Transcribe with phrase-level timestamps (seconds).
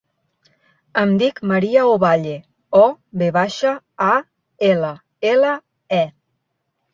[1.01, 2.33] Em dic Maria Ovalle:
[2.79, 2.87] o,
[3.23, 3.75] ve baixa,
[4.07, 4.17] a,
[4.71, 4.91] ela,
[5.35, 5.53] ela,
[6.01, 6.03] e.